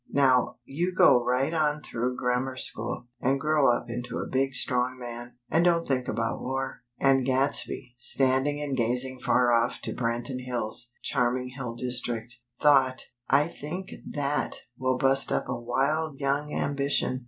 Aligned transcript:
Now, 0.09 0.57
you 0.65 0.95
go 0.95 1.23
right 1.23 1.53
on 1.53 1.83
through 1.83 2.15
Grammar 2.15 2.57
School, 2.57 3.05
and 3.21 3.39
grow 3.39 3.71
up 3.71 3.87
into 3.87 4.17
a 4.17 4.25
big 4.25 4.55
strong 4.55 4.97
man, 4.97 5.35
and 5.47 5.63
don't 5.63 5.87
think 5.87 6.07
about 6.07 6.41
war;" 6.41 6.81
and 6.99 7.23
Gadsby, 7.23 7.93
standing 7.99 8.59
and 8.59 8.75
gazing 8.75 9.19
far 9.19 9.51
off 9.51 9.77
to 9.81 9.93
Branton 9.93 10.41
Hills' 10.43 10.91
charming 11.03 11.49
hill 11.49 11.75
district, 11.75 12.37
thought: 12.59 13.03
"I 13.29 13.47
think 13.47 13.91
that 14.09 14.61
will 14.75 14.97
bust 14.97 15.31
up 15.31 15.47
a 15.47 15.55
wild 15.61 16.19
young 16.19 16.51
ambition!" 16.51 17.19